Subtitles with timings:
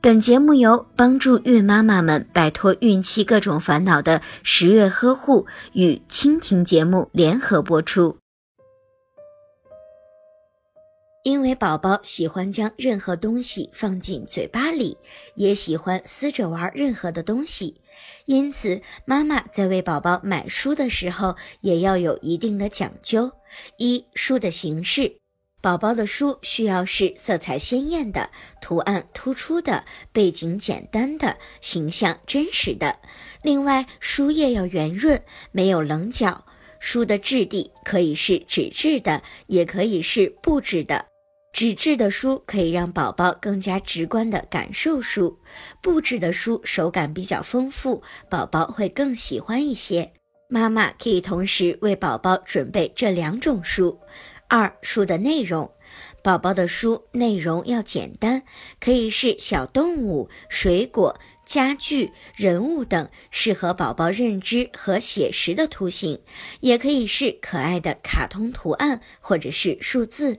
[0.00, 8.16] 本节目由帮助孕妈妈们摆脱孕期各种烦恼的十月呵护与蜻蜓节目联合播出。
[11.24, 14.96] 因为宝宝喜欢将任何东西放进嘴巴里，
[15.34, 17.74] 也喜欢撕着玩任何的东西，
[18.26, 23.32] 因此妈妈在为宝宝买书的时候也要有一定的讲究。
[23.78, 25.18] 一、书的形式。
[25.68, 32.98] 宝宝的书需要是色彩鲜艳的、图案突出的、背景简单的、形象真实的。
[33.42, 36.46] 另外，书页要圆润，没有棱角。
[36.80, 41.04] 书的质地可以是纸质的，也可以是布质的。
[41.52, 45.38] 纸质的书可以让宝宝更加直观地感受书，
[45.82, 50.10] 布质的书手感比较丰富，宝宝会更喜欢一些。
[50.48, 54.00] 妈妈可以同时为宝宝准备这两种书。
[54.48, 55.70] 二书的内容，
[56.22, 58.42] 宝宝的书内容要简单，
[58.80, 66.22] 可以是小动物、水果、家具、人物等适合宝宝认知和写实的图形，
[66.60, 70.38] 也可以是可爱的卡通图案或者是数字。